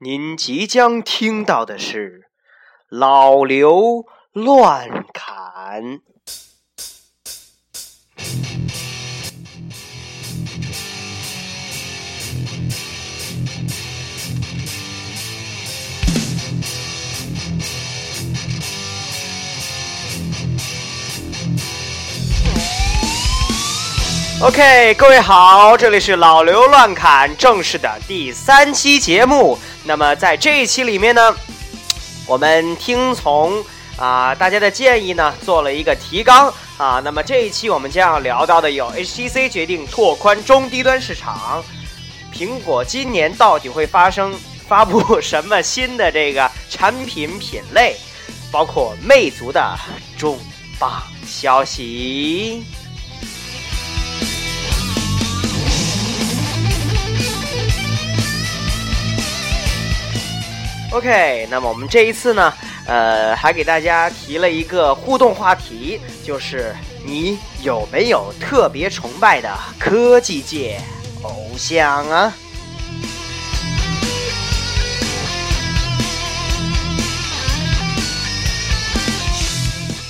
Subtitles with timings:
[0.00, 2.24] 您即将听到的是
[2.88, 6.00] 老刘乱侃。
[24.42, 29.56] OK，各位好，这里是老刘乱侃正式的第三期节目。
[29.86, 31.34] 那么在这一期里面呢，
[32.26, 33.62] 我们听从
[33.96, 37.00] 啊大家的建议呢，做了一个提纲啊。
[37.04, 41.62] 那么这一期我们将要聊到的有 HTC 决定拓宽中低端市场，
[42.32, 44.34] 苹果今年到底会发生
[44.66, 47.94] 发布什么新的这个产品品类，
[48.50, 49.78] 包括魅族的
[50.16, 50.38] 重
[50.78, 52.64] 磅消息。
[60.94, 62.54] OK，那么我们这一次呢，
[62.86, 66.72] 呃，还给大家提了一个互动话题，就是
[67.04, 70.80] 你有没有特别崇拜的科技界
[71.22, 72.32] 偶像啊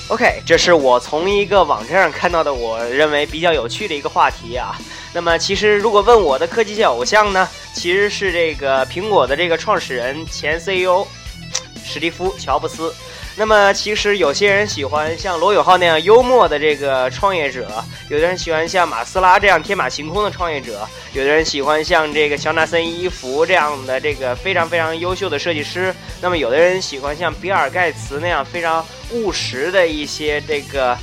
[0.09, 4.77] ？OK，这是我从一个网站上看到的，我认为比较有趣的一个话题啊。
[5.15, 11.07] 那么，其实如果问我的科技界偶像呢，其实是这个苹果的这个创始人、前 CEO
[11.87, 12.93] 史蒂夫·乔布斯。
[13.37, 17.69] 那么，其实有些人喜欢像罗永浩那样幽默的这个创业者，
[18.09, 25.95] 有的人喜欢像马斯拉这样天马行空的创业者，有的人喜欢像这个乔纳森·伊芙这样的这个非常非常优秀的设计师。
[26.21, 30.99] 那么，有的人喜欢像比尔·盖茨那样非常务实的一些这个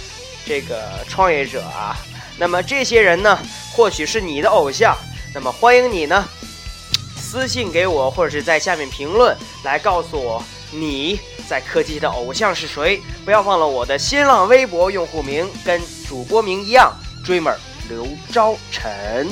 [0.45, 1.95] 这个创业者啊。
[2.41, 3.37] 那么这些人呢，
[3.71, 4.97] 或许是你的偶像，
[5.31, 6.27] 那么欢迎你呢，
[7.15, 12.99] 私信给我，或者是在下面评论来告诉我你在科技的偶像是谁。
[13.23, 16.91] 不要忘了我的新浪微博用户名跟主播名一样
[17.23, 17.57] ，Dreamer
[17.87, 19.29] 刘昭晨。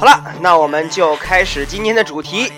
[0.00, 2.52] 好了，那我们就开始今天的主题。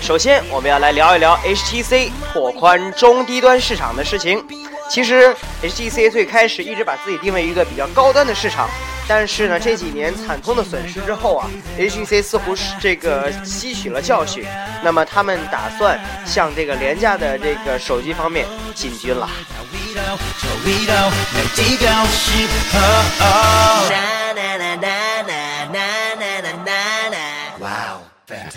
[0.00, 4.44] 首先，我们要来聊一聊 HTC 拓宽中低端市场的事情。
[4.90, 8.68] 其实，HTC 最开始一直把自己定位一个比较高端的市场，
[9.08, 11.48] 但是呢，这几年惨痛的损失之后啊
[11.78, 14.44] ，HTC 似乎是这个吸取了教训。
[14.82, 19.28] 那么，他们打算向这个廉价的这个手机方面进军了。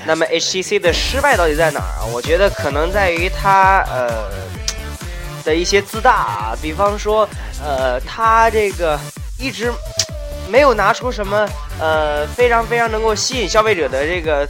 [0.06, 2.06] 那么 HTC 的失败到底在哪儿啊？
[2.14, 4.30] 我觉得可能在于它呃
[5.44, 7.28] 的一些自大啊，比方说
[7.62, 8.97] 呃，它这个
[9.38, 9.72] 一直
[10.47, 11.47] 没有拿出什么
[11.80, 14.47] 呃非常非常能够吸引消费者的这个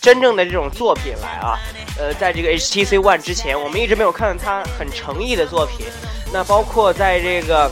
[0.00, 1.58] 真正的这种作品来啊。
[1.98, 5.86] 呃，在这个 HTC One 之前，我们一直没有看到它很诚意的作品。
[6.32, 7.70] 那包括在这个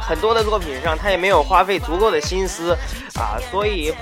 [0.00, 2.76] 很多的作品上，他也没有花费足够的心思
[3.14, 3.94] 啊，所以。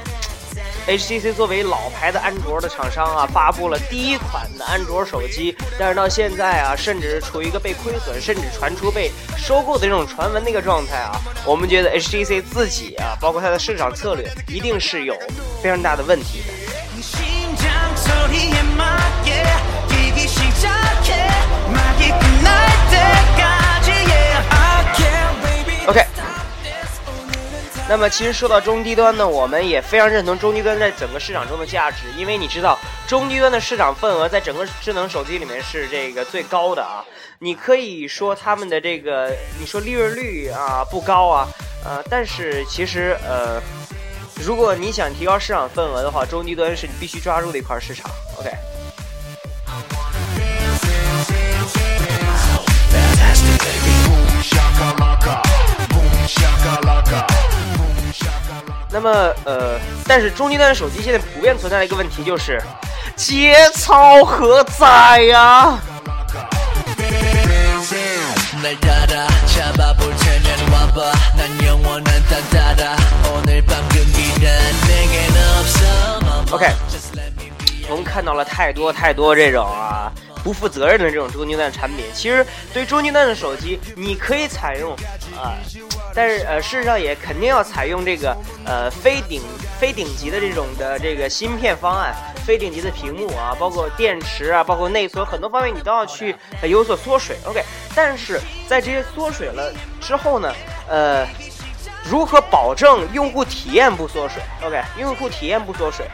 [0.86, 15.16] HTC 作为老牌的安卓的厂商啊，发布了第一款的安卓手机，但是到现在啊，甚至处于一个被亏损，甚至传出被收购的这种传闻的一个状态啊，我们觉得 HTC 自己啊，包括它的市场策略，一定是有
[15.62, 16.52] 非常大的问题的。
[25.86, 26.04] OK。
[27.86, 37.04] 那么其实说到中低端呢，我们也非常认同中低端在整个市场中的价值，因为你知道中低端的市场份额在整个智能手机里面是这个最高的啊。
[37.40, 39.30] 你可以说他们的这个，
[39.60, 41.46] 你说利润率啊不高啊，
[41.84, 43.60] 呃，但是其实呃，
[44.42, 48.10] 如果你想提高市场份额的话，中低端是你必须抓住的一块市场。
[48.38, 48.50] OK。
[58.94, 59.10] 那么，
[59.44, 59.76] 呃，
[60.06, 62.62] 但是中低端的手机现在普遍存在的一个问题就是
[63.16, 65.76] 节操何在呀
[76.52, 76.66] ？OK，
[77.88, 80.12] 我们看到了太多太多这种啊。
[80.44, 82.04] 不负责任的这种中低端产品。
[82.14, 84.92] 其实对中低端的手机，你可以采用
[85.36, 85.58] 啊，
[86.14, 89.42] 但是呃，事实上也肯定要采用这个呃非顶
[89.80, 92.14] 非顶级的这种的这个芯片方案，
[92.46, 97.36] 非顶级的屏幕啊，包括电池啊，包括内存很多方面你都要去有所缩水。
[97.46, 97.64] OK，
[97.94, 98.38] 但是
[98.68, 100.54] 在这些缩水了之后呢，
[100.88, 101.26] 呃。
[102.06, 106.06] 如何保证用户体验不缩水？OK，用户体验不缩水，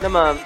[0.00, 0.36] 那么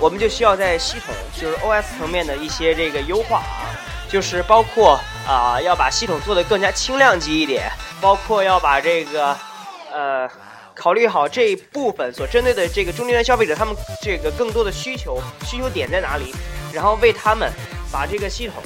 [0.00, 3.68] 我们就需要在系统，就是 OS 层面的一些这个优化啊，
[4.08, 4.98] 就是包括
[5.28, 7.70] 啊要把系统做得更加轻量级一点，
[8.00, 9.36] 包括要把这个
[9.92, 10.28] 呃
[10.74, 16.34] 考虑好这一部分所针对的这个中低端消费者，他们这个更多的需求需求点在哪里，
[16.72, 17.52] 然后为他们
[17.92, 18.62] 把这个系统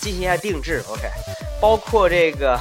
[0.00, 0.82] 进行一下定制。
[0.88, 1.02] OK，
[1.60, 2.58] 包括这个。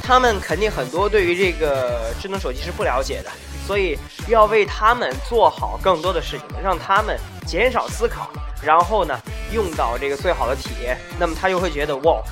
[0.00, 3.30] 他们肯定很多对于这个智能手机是不了解的，
[3.68, 3.98] 所以
[4.28, 8.30] 要为他们做好更多的事情，让他们减少思考，
[8.62, 9.14] 然后呢
[9.52, 12.22] 用到这个最好的体验，那么他就会觉得哇，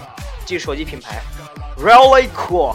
[0.47, 1.21] 这手机品牌
[1.79, 2.75] really cool。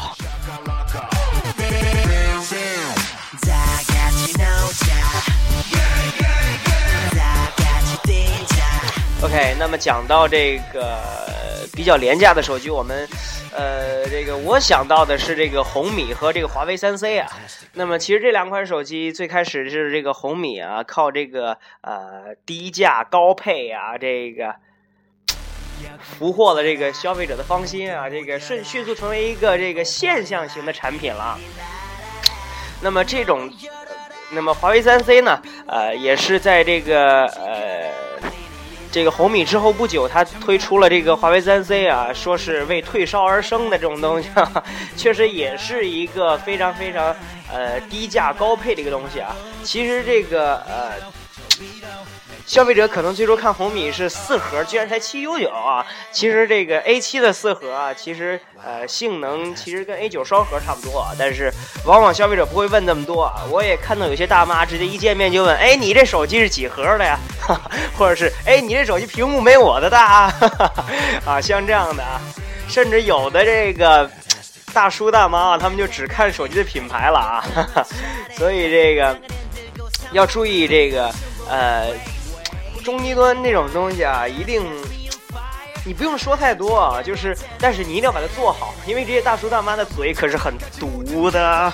[9.24, 11.41] OK，那么讲到这个
[11.82, 13.08] 比较廉价的手机，我们。
[13.54, 17.28] 呃，这个我想到的是这个红米和这个华为三 C 啊。
[17.74, 24.54] 那么其实这两款手机最开始是这个红米啊，靠这个呃低价高配啊，这个
[26.00, 31.40] 俘获了这个消费者的芳心啊，这个迅迅速成为一个这个现象型的产品了。
[32.82, 33.52] 那么这种，
[34.30, 37.71] 那么华为三 C 呢，呃，也是在这个呃。
[38.92, 44.30] 这个红米之后不久，它推出了这个华为三 C 啊，说是为退烧而生的这种东西，
[44.98, 47.16] 确实也是一个非常非常
[47.52, 49.36] 呃低价高配的一个东西啊。
[49.64, 50.92] 其实这个呃。
[52.46, 55.86] 消费者可能最初看红米是四核，居然才七九九啊！
[56.12, 61.50] 其实这个 A 七的四核啊，其实呃性能其实跟 A 九双核差不多啊，但是
[61.86, 63.42] 往往消费者不会问那么多啊。
[63.50, 67.18] 我也看到有些大妈直接一见面就问：哎，你这手机是几核的呀？
[67.98, 70.30] 或者是哎，你这手机屏幕没我的大
[71.26, 71.40] 啊？
[71.40, 72.20] 像这样的啊，
[72.68, 74.10] 甚至有的这个
[74.74, 77.46] 大叔大妈啊，他们就只看手机的品牌了啊。
[78.36, 79.18] 所以这个
[80.12, 81.10] 要注意这个
[81.48, 81.88] 呃。
[82.82, 84.66] 中低端那种东西啊，一定
[85.86, 91.72] 你不用说太多啊，就是，但是你一定要把它做好，因为这些大叔大妈的嘴可是很毒的。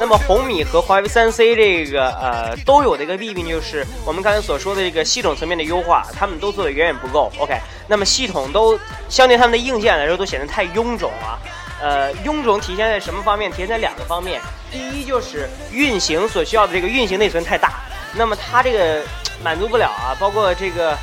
[0.00, 7.32] 那么红米和华为三 C 这个呃都有的一个弊病就是，我们刚才所说的这个系统层面的优化，他们都做的远远不够。
[7.38, 7.58] OK，
[7.88, 8.78] 那么系统都
[9.08, 11.38] 相对他们的硬件来说都显得太臃肿了。
[11.80, 13.50] 呃，臃肿体现在什么方面？
[13.50, 14.40] 体现在两个方面。
[14.70, 17.80] 第一就是运行所需要的这个运行内存太大，
[18.14, 19.02] 那么它这个
[19.42, 20.16] 满足不了啊。
[20.18, 20.96] 包括这个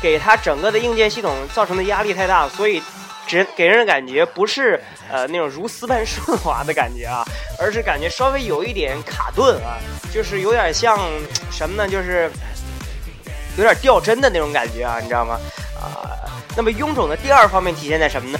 [0.00, 2.82] 给它整个的硬件系统造成的压力太大，所以
[3.26, 4.80] 只给人的感觉不是
[5.10, 7.24] 呃那种如丝般顺滑的感觉啊，
[7.58, 9.78] 而是感觉稍微有一点卡顿啊，
[10.12, 10.98] 就是有点像
[11.50, 11.88] 什么呢？
[11.88, 12.30] 就是
[13.56, 15.40] 有点掉帧的那种感觉啊，你知道吗？
[15.80, 16.06] 啊，
[16.56, 18.38] 那么臃肿的第二方面体现在什么呢？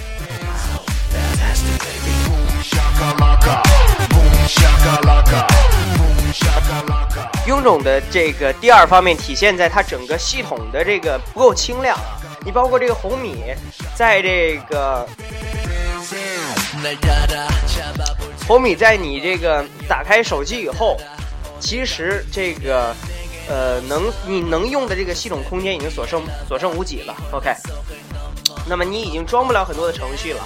[7.45, 12.19] 臃肿的这个第二方面体现在它整个系统的这个不够轻量啊！
[12.45, 13.53] 你包括这个红米，
[13.95, 15.07] 在这个
[18.47, 20.97] 红米在你这个打开手机以后，
[21.59, 22.95] 其实这个
[23.49, 27.15] 呃能你能用的这个系统空间已经所剩所剩无几了。
[27.31, 27.53] OK，
[28.65, 30.41] 那么你已经装不了很多的程序了。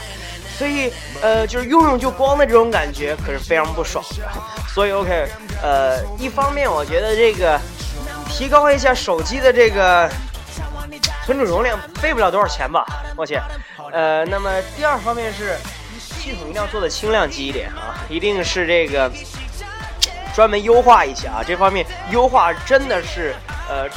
[0.58, 0.91] 所以，
[1.22, 4.29] 呃，就是用用就光的这种感觉，可是非常不爽的。
[4.74, 5.27] 所以，OK，
[5.62, 7.60] 呃，一方面我觉得这个
[8.29, 10.10] 提高一下手机的这个
[11.25, 13.41] 存储容量，费不了多少钱吧，抱歉。
[13.91, 15.58] 呃，那么第二方面是
[15.98, 19.12] 系统一定要做的轻量级一点啊，一定是这个
[20.36, 23.36] 专门优化一下啊，这方面优化真的是，
[23.67, 23.89] 呃，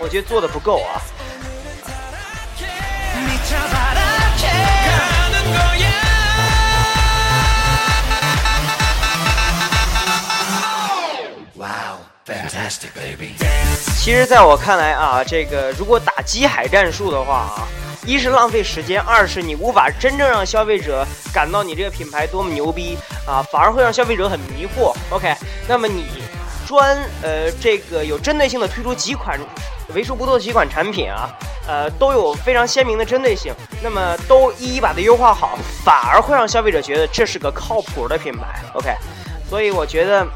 [0.00, 0.98] 我觉得做的不够啊。
[14.02, 17.62] 其实，在我看来啊，这个如果打机海战术的话啊，
[18.04, 24.92] 一是浪费时间，二是你无法真正让消费者感到你这个品牌多么牛逼啊，反而会让消费者很迷惑。
[25.10, 25.32] OK，
[25.68, 26.04] 那么你
[26.66, 29.38] 专呃这个有针对性的推出几款
[29.94, 31.30] 为数不多的几款产品啊，
[31.68, 38.60] 呃都有非常鲜明的针对性，那么都一一把它优化好，反而会让消费者觉得这是个靠谱的品牌。
[38.74, 38.92] OK，
[39.48, 40.26] 所以我觉得，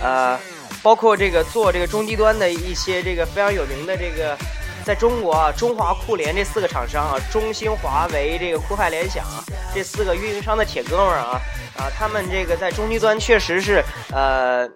[0.00, 0.38] 呃，
[0.82, 4.36] 包括这个做这个中低端的一些这个非常有名的这个。
[4.84, 11.38] 在中国啊，中华酷联这四个厂商啊，中兴、华为、这个酷派、联想啊这四个运营商的铁哥们儿啊
[11.76, 14.66] 啊，他们这个在中低端确实是呃，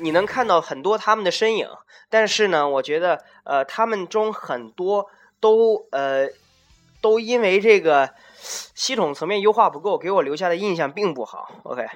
[0.00, 1.68] 你能看到很多他们的身影。
[2.10, 5.06] 但是呢，我觉得呃，他们中很多
[5.38, 6.28] 都呃，
[7.00, 8.10] 都因为这个
[8.74, 11.48] 系统层面优化不够，给我留下的印象并不好。
[11.62, 11.86] OK。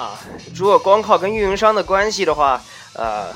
[0.00, 0.18] 啊，
[0.54, 2.58] 如果光靠跟运营商的关系的话，
[2.94, 3.34] 呃，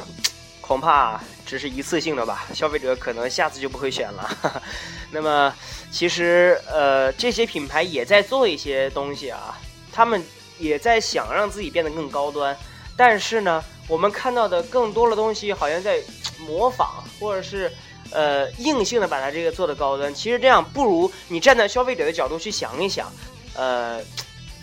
[0.62, 4.62] 恐怕只是一次性的吧，消费者可能下次就不会选了。
[5.12, 5.54] 那么，
[5.90, 9.58] 其实呃，这些品牌也在做一些东西啊，
[9.92, 10.24] 他们
[10.58, 12.56] 也在想让自己变得更高端，
[12.96, 16.02] 但是呢，我们看到的更多的东西好像在
[16.38, 17.70] 模仿，或者是
[18.10, 20.14] 呃硬性的把它这个做的高端。
[20.14, 23.12] 其实这样不如你站在消费者的角度去想一想，
[23.54, 24.00] 呃。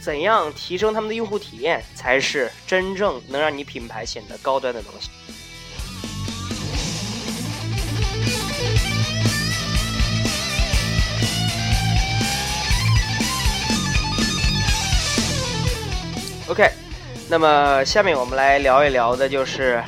[0.01, 5.12] 怎样提升他们的用户体验，才是真正能让你品牌显得高端的东西
[16.48, 16.67] ？OK，
[17.29, 19.84] 那么下面我们来聊一聊的就是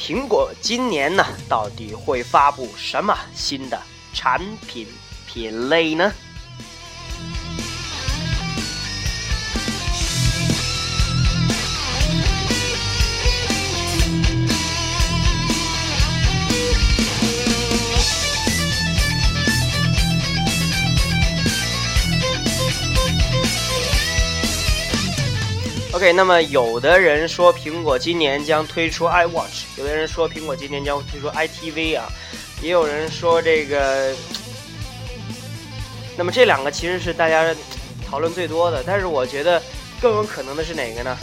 [0.00, 3.80] 苹果今年呢，到底会发布什么新的
[4.12, 4.88] 产品
[5.28, 6.12] 品类呢
[26.12, 32.08] 那么有的人说苹果今年将推出 iWatch，有的人说苹果今年将推出 iTV 啊，
[32.62, 34.14] 也有人说这个，
[36.16, 37.54] 那么这两个其实是大家
[38.06, 39.62] 讨论最多的，但是我觉得
[40.00, 41.16] 更有可能的是哪个呢？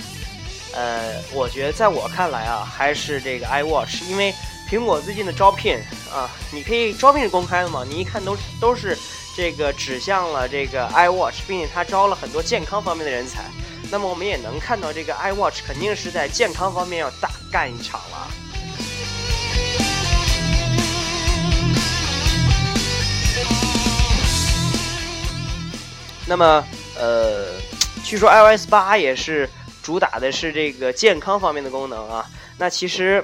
[0.73, 4.33] 呃，我觉得在我看来啊，还是这个 iWatch，因为
[4.69, 5.75] 苹果最近的招聘
[6.13, 8.97] 啊，你可以招聘是公开的嘛，你一看都都是
[9.35, 13.43] 这个指向了这个 iWatch，并且他招了很多健康方面的人才。
[13.91, 18.31] 那么我们也能看到，这个 iWatch 肯定是在健康方面要大干一场了。
[26.25, 26.65] 那么，
[26.97, 27.59] 呃，
[28.05, 29.49] 据说 iOS 八也是
[29.83, 32.25] 主打的是这个健康方面的功能啊。
[32.57, 33.21] 那其实，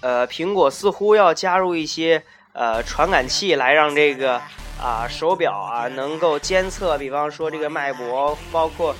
[0.00, 2.20] 呃，苹果似乎要加入一些
[2.54, 4.42] 呃传感器来让这个
[4.82, 8.92] 啊手表啊能够监测，比方说这个脉搏，包括。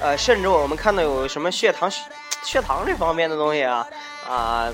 [0.00, 1.90] 呃，甚至我们看到有什么血糖、
[2.42, 3.86] 血糖这方面的东西啊，
[4.28, 4.68] 啊，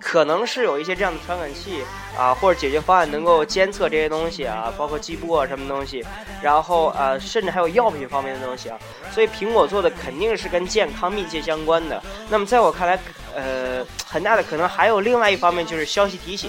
[0.00, 1.82] 可能是有一些这样的传感器
[2.16, 6.04] 啊，或者解决方案能够监测这些东西啊，包括计步啊什么东西，
[6.40, 8.78] 然后呃，甚至还有药品方面的东西啊，
[9.10, 12.00] 所以苹果做的肯定是跟健康密切相关的。
[12.28, 12.96] 那么在我看来，
[13.34, 16.48] 呃，很大的可能还有另外一方面就是消息提醒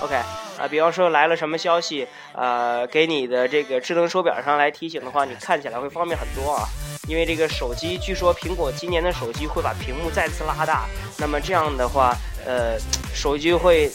[0.00, 0.16] ，OK
[0.58, 6.66] 啊，比方说来了什么消息，呃，给你的这个智能手表上来提醒的话，你看起来会方便很多啊。
[7.08, 10.86] 因为这个手机，据说苹果今年的手机会把屏幕再次拉大，
[11.16, 12.78] 那么这样的话，呃，
[13.14, 13.90] 手机会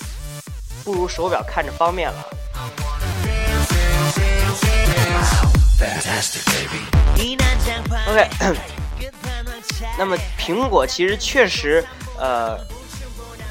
[0.84, 2.28] 不如手表看着方便了。
[8.08, 8.28] OK，
[9.98, 11.86] 那么苹果其实确实，
[12.18, 12.60] 呃。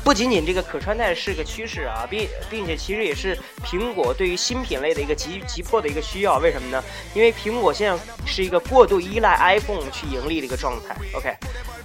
[0.04, 6.38] 不仅仅这个可穿戴是个趋势啊，并并且其实也是苹果对于新品类的一个急急迫的一个需要。
[6.38, 6.82] 为什么呢？
[7.14, 10.96] 因为苹果现在是一个过度依赖 iPhone 去盈利的一个状态。
[11.14, 11.32] OK，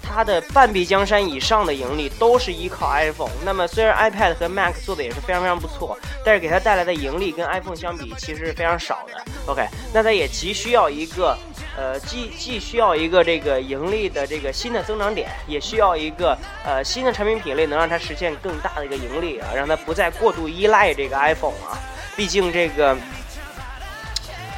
[0.07, 3.29] 它的半壁江山以上的盈利都是依靠 iPhone。
[3.43, 9.21] 那么虽然 iPad 和 Mac 做的也是非常非常不错，但是给它带来的盈利跟 iPhone 相比其实是非常少的。
[9.47, 11.37] OK，那它也急需要一个。
[11.79, 16.35] 呃，既既需要一个这个盈利的这个新的增长点，也需要一个
[16.65, 21.77] 呃新的产品品类能让它实现更大的一个盈利啊，让它不再过度依赖这个 iPhone 啊。
[22.15, 22.97] 毕竟这个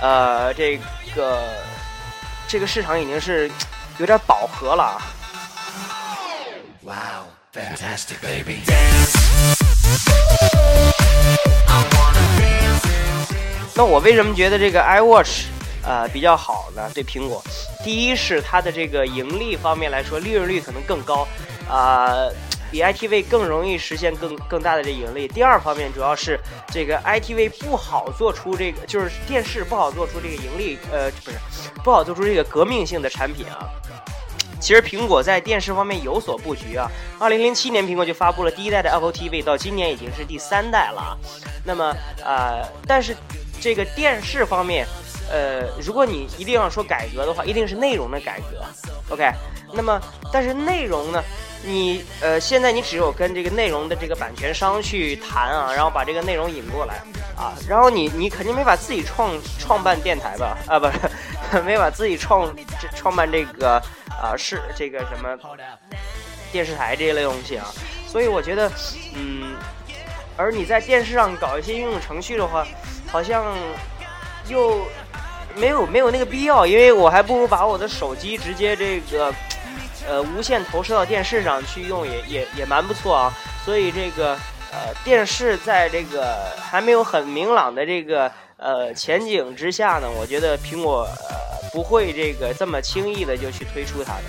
[0.02, 0.80] 呃这
[1.14, 1.44] 个
[2.48, 3.52] 这个市场已经是
[3.98, 5.02] 有点饱和了啊。
[6.90, 8.62] Wow, fantastic baby.
[13.76, 15.44] 那我为什么觉得这个 iWatch？
[15.84, 17.44] 呃，比较好呢，对苹果，
[17.84, 21.28] 第一是它的这个盈利方面来说，利润率可能更高，
[21.70, 22.10] 啊。
[22.72, 25.28] 比 ITV 更容易实现更更大的这盈利。
[25.28, 26.40] 第二方面，主要是
[26.72, 31.38] 这个 ITV 不好做出这个，就是电视不好做出这个盈利，呃，不是
[31.84, 33.70] 不好做出这个革命性的产品啊。
[34.60, 36.90] 其实苹果在电视方面有所布局啊。
[37.20, 41.18] 二零零七年，苹果就发布了第一代的 Apple TV，到今年已经是第三代了。
[41.64, 43.16] 那么，呃，但是
[43.62, 44.86] 这个电视方面，
[45.30, 48.64] 呃，如果你一定要说改革的话，一定是内容的改革。
[49.10, 49.32] OK，
[49.74, 50.00] 那么
[50.32, 51.24] 但是内容呢？
[51.62, 56.96] 你呃，现在你只有跟这个内容的这个版权商去谈啊，然后把这个内容引过来
[57.36, 60.58] 啊，然后你你肯定没法自己创创办电台吧？
[60.68, 62.50] 啊，不是，没法自己创
[62.96, 63.76] 创办这个
[64.08, 65.38] 啊是这个什么
[66.50, 67.68] 电视台这一类东西啊，
[68.08, 68.72] 所以我觉得，
[69.16, 69.54] 嗯，
[70.38, 72.66] 而你在电视上搞一些应用程序的话，
[73.12, 73.54] 好像
[74.48, 74.88] 又
[75.56, 79.34] 没有没有那个必要，因为我还不如把我的手机直接这个。
[80.08, 84.34] 呃，无线投射到电视上去用也也也蛮不错啊，所以这个
[84.72, 94.24] 呃电视在这个还没有很明朗的这个呃前景之下呢，我觉得苹果呃不会这个这么轻易的就去推出它的。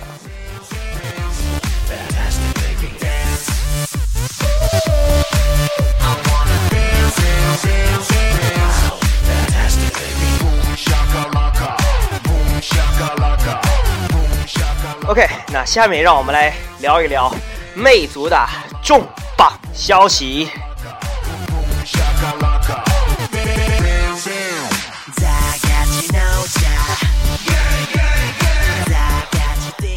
[15.11, 17.29] OK，那下面让我们来聊一聊
[17.75, 18.47] 魅族的
[18.81, 19.05] 重
[19.37, 20.49] 磅消息。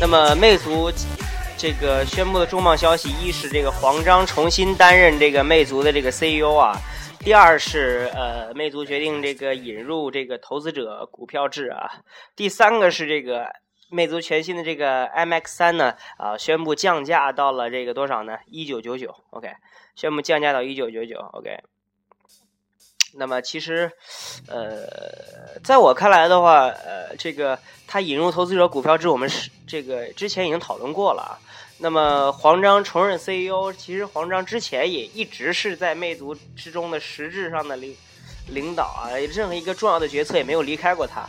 [0.00, 0.90] 那么，魅族
[1.56, 6.76] 这个宣布的重磅消息，一是这个黄章重新担任这个魅族的这个 CEO 啊，
[7.20, 11.88] 第二是呃，魅族决定这个引入这个投资者股票制啊，
[12.34, 13.46] 第三个是这个。
[13.94, 18.36] 魅族全新的这个 MX 三呢，啊，宣布降价到了这个多少呢？
[18.46, 19.48] 一九九九，OK，
[19.94, 21.60] 宣布降价到一九九九，OK。
[23.16, 23.92] 那么其实，
[24.48, 31.38] 呃，在我看来的话，呃，这个它引入投资者股票制，我们是这个之前已经讨论过了啊。
[31.78, 37.96] 那么黄章重任 CEO，其实黄章之前也一直是在魅族之中的实质上的领
[38.48, 41.24] 领导啊，任何一个重要的决策也没有离开过他。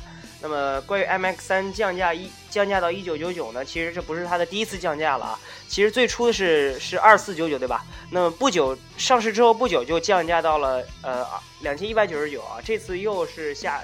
[0.45, 3.65] 那么关于 MX 三降价一降价到一九九九呢？
[3.65, 5.39] 其实这不是它的第一次降价了啊。
[5.67, 7.83] 其实最初的是是二四九九对吧？
[8.11, 11.25] 那么不久上市之后不久就降价到了呃
[11.61, 12.61] 两千一百九十九啊。
[12.63, 13.81] 这次又是下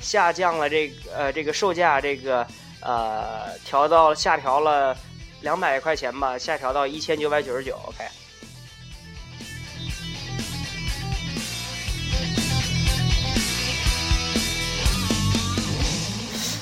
[0.00, 2.44] 下降了这个呃这个售价这个
[2.80, 4.96] 呃调到下调了
[5.42, 7.78] 两百块钱吧，下调到一千九百九十九。
[7.86, 8.04] OK。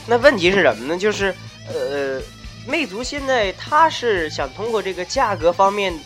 [0.06, 0.98] 那问题是什么呢？
[0.98, 1.34] 就是，
[1.68, 2.20] 呃，
[2.66, 5.98] 魅族现在它是想通过这个价格方面，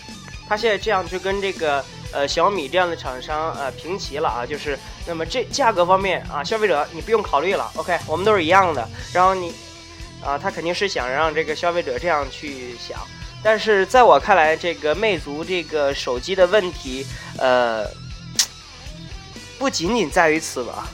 [0.49, 4.47] 它现在这样去跟这个呃小米这样的厂商呃平齐了啊。
[4.47, 8.89] 就是，那么这价格方面啊，消费者你不用考虑了，OK，我们都是一样的。
[9.13, 9.53] 然后你，
[10.23, 12.99] 啊，他肯定是想让这个消费者这样去想。
[13.43, 17.05] 但是在我看来，这个魅族这个手机的问题，
[17.37, 17.85] 呃，
[19.59, 20.89] 不仅仅在于此吧。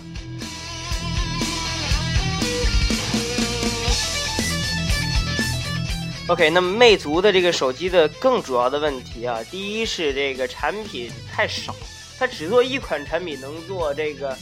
[6.26, 11.76] OK，那么魅族的这个手机的更主要的问题啊，第一是这个产品太少，
[12.18, 14.34] 它只做一款产品，能做这个，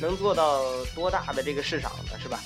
[0.00, 0.60] 能做到
[0.92, 2.18] 多大的这个市场呢？
[2.20, 2.40] 是吧？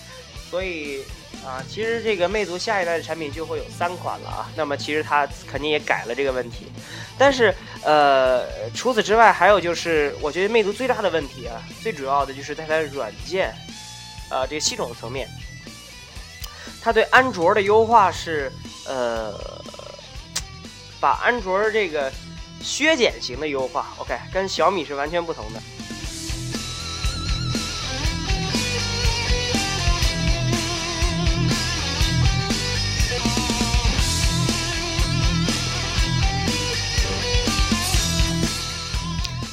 [0.51, 1.03] 所以
[1.43, 4.51] 啊，其实这个魅族下一代的产品就会有三款了啊。
[4.55, 6.67] 那么其实它肯定也改了这个问题，
[7.17, 13.49] 但是呃，除此之外，还有就是我觉得魅族最大的问题啊，最主要的就是在它的软件，
[14.29, 15.27] 啊，这个系统层面，
[16.83, 18.53] 它对安卓的优化是。
[18.87, 19.35] 呃，
[21.01, 22.13] 把安卓这个
[22.63, 25.61] 削减型的优化，OK，跟小米是完全不同的。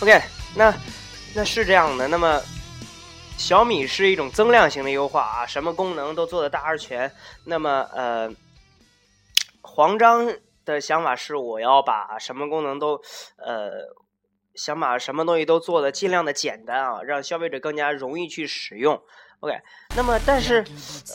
[0.01, 0.21] OK，
[0.55, 0.73] 那
[1.33, 2.07] 那是这样的。
[2.07, 2.41] 那么
[3.37, 7.09] 小米是一种增量型的优化啊，什么功能都做的大而全。
[7.45, 8.29] 那么呃。
[9.73, 10.29] 黄章
[10.65, 13.01] 的想法是，我要把什么功能都，
[13.37, 13.71] 呃，
[14.53, 19.01] 想把什么东西都做的尽量的简单啊，让消费者更加容易去使用。
[19.39, 19.57] OK，
[19.95, 20.61] 那么但是，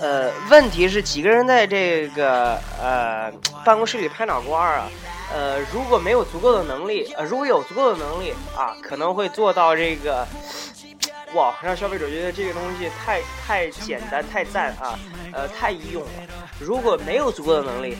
[0.00, 3.30] 呃，问题是几个人在这个呃
[3.62, 4.88] 办公室里拍脑瓜啊？
[5.30, 10.26] 呃，如果没有足够的能力，呃，如果有足够的能力啊，可能会做到这个。
[11.34, 14.98] 哇，让消费者觉得这个东西太太简单、太赞啊，
[15.32, 16.08] 呃，太易用了。
[16.58, 17.96] 如果没有足够的能力，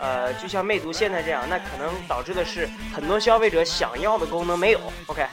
[0.00, 4.80] 呃，就像魅族现在这样，那可能导致的是很多消费者想要的功能没有。
[5.06, 5.26] OK，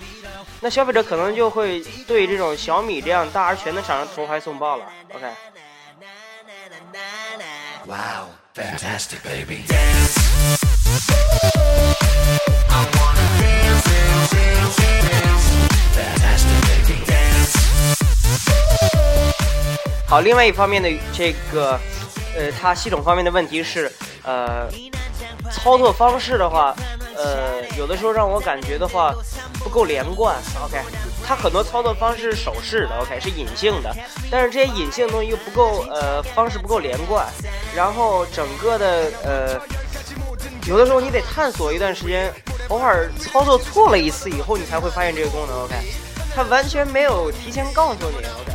[0.60, 4.86] 那消费者可能就会对这种小米这样大而全的厂商投怀送抱了。
[5.14, 5.28] OK。
[7.86, 9.66] Wow, fantastic, baby.
[9.68, 10.18] Dance.
[12.70, 14.78] I wanna dance, dance, dance,
[15.10, 15.48] dance.
[15.94, 16.98] Fantastic, baby.
[17.06, 17.54] Dance.
[20.08, 21.78] 好，另外一方面的这个，
[22.36, 23.92] 呃，它系统方面的问题是，
[24.24, 24.68] 呃，
[25.52, 26.76] 操作方式的话，
[27.16, 29.14] 呃，有的时候让我感觉的话
[29.64, 30.36] 不够连贯。
[30.66, 30.80] OK。
[31.26, 33.96] 它很多操作方式是手势的，OK，是隐性的，
[34.30, 37.26] 但是这些隐性的东西又不够，呃，方式不够连贯，
[37.74, 39.58] 然后整个的，呃，
[40.68, 42.30] 有的时候你得探索一段时间，
[42.68, 45.76] 偶尔操作错了一次以后，你才会发现这个功能，OK，
[46.36, 48.52] 它完全没有提前告诉你，OK，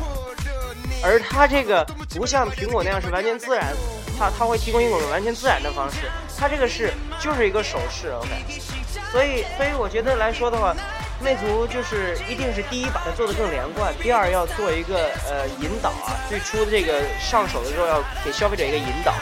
[1.03, 1.85] 而它这个
[2.15, 3.75] 不像苹果那样是完全自然，
[4.19, 8.31] 它它会提供一种完全自然的方式，它这个是就是一个手势，OK，
[9.13, 10.75] 所以所以我觉得来说的话。
[11.21, 19.13] 魅族就是一定是第一把它做的更连贯，第二要做一个呃引导啊，最初这个上手的时候要给消费者一个引导。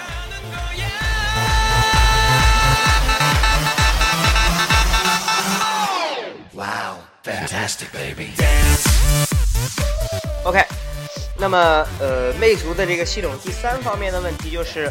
[6.52, 8.34] Wow, fantastic, baby.
[10.44, 10.66] OK，
[11.38, 14.90] 那么呃，魅族的这个系统第三方面的问题就是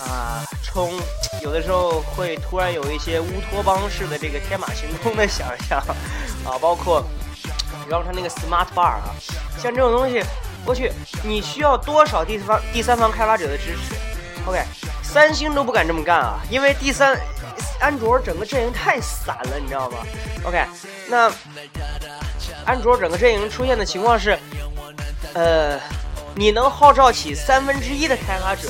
[0.00, 0.92] 啊，充。
[1.40, 5.78] 有的时候会突然有一些乌托邦式的这个天马行空的想象，
[6.44, 7.00] 啊，包括，
[7.84, 9.14] 比方说那个 Smart Bar 啊，
[9.56, 10.20] 像这种东西，
[10.64, 10.90] 我去，
[11.22, 13.94] 你需要多少第三方第三方开发者的支持
[14.46, 14.60] ？OK，
[15.00, 17.16] 三星都不敢这么干啊，因为第三
[17.78, 19.98] 安卓整个阵营太散了，你知道吗
[20.44, 20.64] ？OK，
[21.08, 21.32] 那
[22.64, 24.36] 安卓整个阵营出现的情况是，
[25.38, 25.78] 呃，
[26.34, 28.68] 你能号召起三分之一的开发者。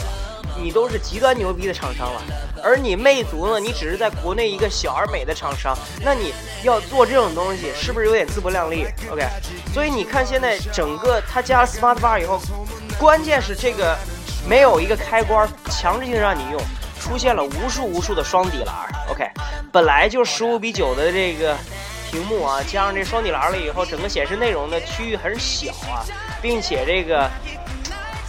[0.61, 2.21] 你都是极端牛逼的厂商了，
[2.65, 3.61] 而你魅族呢？
[3.61, 9.25] 你只是在国内一个小而美的厂商，那你要做这种东西，是不是有点自不量力？OK，
[9.73, 12.41] 所以你看现在整个它加了 Smart Bar 以后，
[12.99, 13.97] 关键是这个
[14.49, 16.61] 没有一个开关，强制性让你用，
[16.99, 18.75] 出现了无数无数的双底栏。
[19.13, 19.31] OK，
[19.71, 21.57] 本来就十五比九的这个
[22.11, 26.05] 屏幕啊，加上这双底栏了以后，整个显示内容的区域很小啊，
[26.43, 27.31] 并且这个。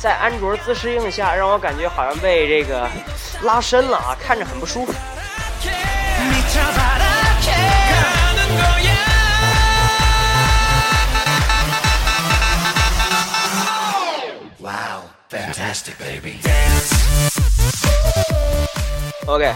[0.02, 2.90] 在安卓自适应下，让我感觉好像被这个
[3.42, 4.94] 拉伸了啊，看着很不舒服。
[16.00, 16.40] Baby。
[19.28, 19.54] OK，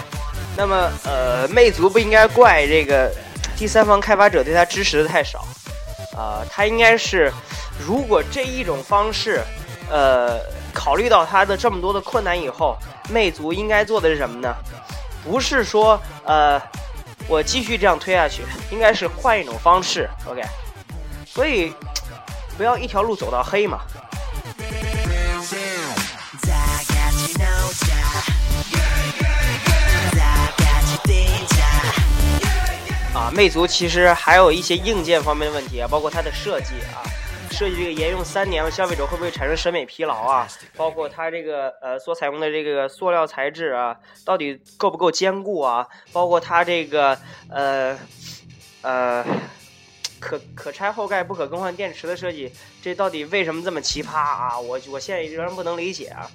[0.57, 3.09] 那么呃，魅族不应该怪这个
[3.57, 5.45] 第三方开发者对他支持的太少
[6.17, 7.31] 啊，他应该是
[7.79, 9.41] 如果这一种方式。
[9.89, 10.39] 呃，
[10.73, 12.75] 考虑到他的这么多的困难以后，
[13.09, 14.55] 魅族应该做的是什么呢？
[15.23, 16.59] 不是说呃，
[17.27, 20.41] 我继续这样推下去， 应该是换一种方式，OK。
[21.27, 21.73] 所以
[22.57, 23.81] 不要一条路走到黑嘛。
[33.23, 36.99] 啊，魅族其实还有一些硬件方面的问题啊，包括它的设计啊。
[37.51, 40.45] 设计这个沿用三年，消费者会不会产生审美疲劳啊？
[40.75, 45.87] 包括它这个呃所采用的这个塑料材质啊，到底够不够坚固啊？
[46.11, 47.17] 包括它这个
[47.49, 47.97] 呃
[48.81, 49.23] 呃
[50.19, 54.59] 可可拆后盖不可更换电池的设计，这到底为什么这么奇葩啊？
[54.59, 56.29] 我我现在仍然不能理解啊！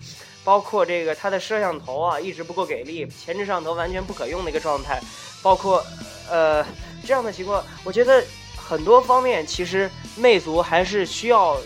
[0.49, 4.99] 包括这个它的摄像头啊，一直不够给力，前置摄像头完全不可用的一个状态，
[5.43, 5.85] 包括
[6.31, 6.65] 呃
[7.07, 8.25] 这样的情况，我觉得。
[8.69, 11.57] 很多方面其实魅族还是需要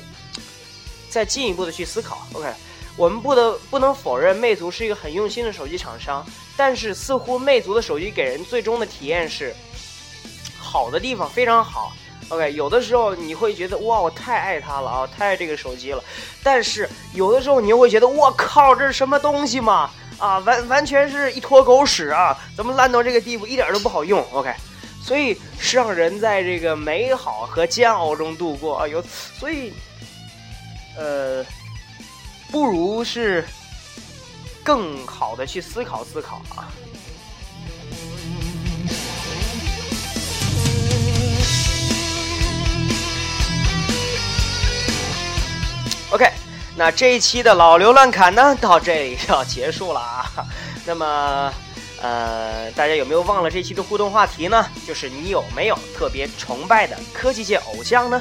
[1.11, 2.25] 再进一步的去思考。
[2.33, 2.49] OK，
[2.97, 6.25] 我们不得不能否认魅族是一个很用心的手机厂商，
[6.57, 9.53] 但是似乎魅族的手机给人最终的体验是
[10.57, 11.93] 好的地方非常好。
[12.33, 16.03] OK，有的时候你会觉得哇，我太爱它了啊，太爱这个手机了。
[16.43, 19.91] 但是有的时候你又会觉得我靠，这是什么东西嘛？
[20.17, 22.35] 啊，完完全是一坨狗屎啊！
[22.57, 24.51] 怎么烂到这个地步，一点都不好用？OK。
[25.03, 29.71] 所以是让人在这个美好和煎熬中度过啊，有所以，
[30.97, 31.45] 呃，
[32.51, 33.45] 不如是
[34.63, 36.73] 更好的去思考思考啊。
[46.13, 46.31] OK，
[46.77, 50.25] 那这一期的老刘乱侃呢， 到这里要结束了啊。
[50.87, 51.53] 那么。
[52.05, 54.67] 呃，大家有没有忘了这期的互动话题呢？
[54.85, 58.21] 就是你有没有特别崇拜的科技界偶像呢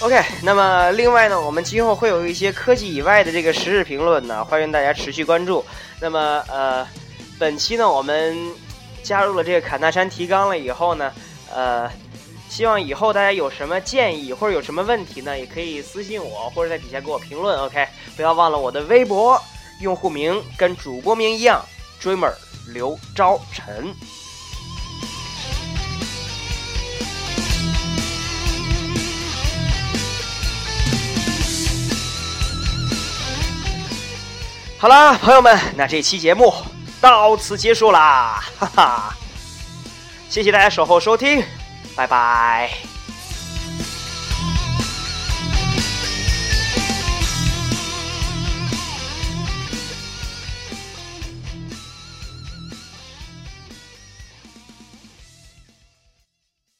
[0.00, 5.62] OK，那么另外呢，我们今后会有一些科技以外的这个时事评论呢，欢迎大家持续关注。
[6.00, 6.88] 那么呃，
[7.38, 8.34] 本期呢，我们
[9.04, 11.12] 加入了这个侃大山提纲了以后呢，
[11.54, 11.88] 呃，
[12.48, 17.56] 希望以后大家有什么建议或者有什么问题呢，也可以私信我或者在底下给我评论。
[17.60, 17.86] OK，
[18.16, 19.40] 不要忘了我的微博
[19.80, 21.62] 用户名跟主播名一样
[22.02, 22.32] ，Dreamer
[22.72, 23.94] 刘昭晨。
[34.78, 36.52] 好啦，朋友们，那这期节目
[37.04, 39.14] 到此结束啦，哈哈！
[40.30, 41.44] 谢谢大家守候收听，
[41.94, 42.93] 拜拜。